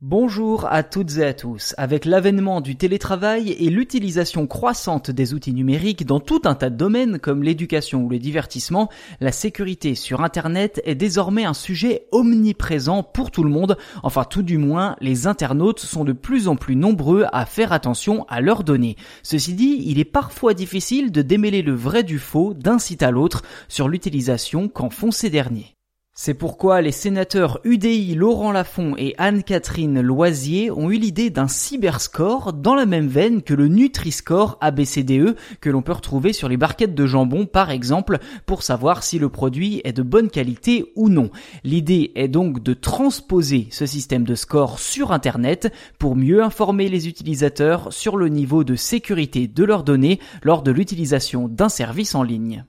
[0.00, 1.74] Bonjour à toutes et à tous.
[1.76, 6.76] Avec l'avènement du télétravail et l'utilisation croissante des outils numériques dans tout un tas de
[6.76, 8.90] domaines comme l'éducation ou le divertissement,
[9.20, 13.76] la sécurité sur Internet est désormais un sujet omniprésent pour tout le monde.
[14.04, 18.24] Enfin, tout du moins, les internautes sont de plus en plus nombreux à faire attention
[18.28, 18.94] à leurs données.
[19.24, 23.10] Ceci dit, il est parfois difficile de démêler le vrai du faux d'un site à
[23.10, 25.77] l'autre sur l'utilisation qu'en font ces derniers.
[26.20, 32.52] C'est pourquoi les sénateurs UDI Laurent Lafont et Anne-Catherine Loisier ont eu l'idée d'un cyberscore
[32.52, 36.96] dans la même veine que le Nutri-Score ABCDE que l'on peut retrouver sur les barquettes
[36.96, 41.30] de jambon par exemple pour savoir si le produit est de bonne qualité ou non.
[41.62, 47.06] L'idée est donc de transposer ce système de score sur Internet pour mieux informer les
[47.06, 52.24] utilisateurs sur le niveau de sécurité de leurs données lors de l'utilisation d'un service en
[52.24, 52.64] ligne.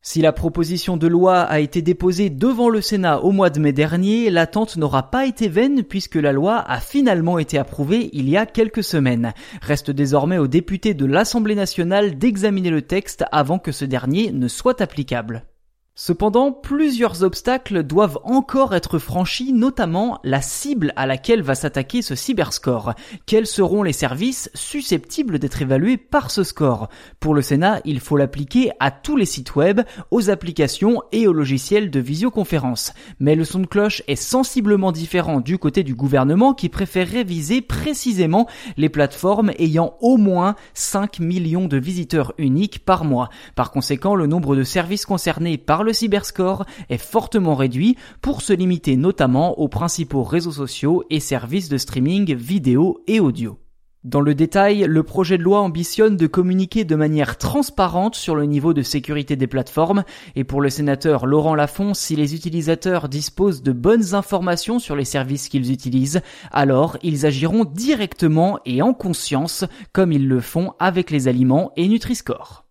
[0.00, 3.72] Si la proposition de loi a été déposée devant le Sénat au mois de mai
[3.72, 8.36] dernier, l'attente n'aura pas été vaine puisque la loi a finalement été approuvée il y
[8.36, 9.34] a quelques semaines.
[9.60, 14.46] Reste désormais aux députés de l'Assemblée nationale d'examiner le texte avant que ce dernier ne
[14.46, 15.44] soit applicable.
[16.00, 22.14] Cependant, plusieurs obstacles doivent encore être franchis, notamment la cible à laquelle va s'attaquer ce
[22.14, 22.94] cyberscore.
[23.26, 26.88] Quels seront les services susceptibles d'être évalués par ce score?
[27.18, 29.80] Pour le Sénat, il faut l'appliquer à tous les sites web,
[30.12, 32.92] aux applications et aux logiciels de visioconférence.
[33.18, 37.60] Mais le son de cloche est sensiblement différent du côté du gouvernement qui préférerait viser
[37.60, 38.46] précisément
[38.76, 43.30] les plateformes ayant au moins 5 millions de visiteurs uniques par mois.
[43.56, 48.42] Par conséquent, le nombre de services concernés par le le cyberscore est fortement réduit pour
[48.42, 53.58] se limiter notamment aux principaux réseaux sociaux et services de streaming vidéo et audio.
[54.04, 58.44] Dans le détail, le projet de loi ambitionne de communiquer de manière transparente sur le
[58.44, 60.04] niveau de sécurité des plateformes
[60.36, 65.06] et pour le sénateur Laurent Lafont, si les utilisateurs disposent de bonnes informations sur les
[65.06, 66.20] services qu'ils utilisent,
[66.52, 71.88] alors ils agiront directement et en conscience comme ils le font avec les aliments et
[71.88, 72.67] Nutri-Score.